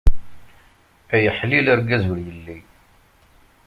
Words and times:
Ay 1.13 1.25
aḥlili, 1.31 1.71
argaz 1.73 2.03
ur 2.11 2.19
yelli. 2.25 2.57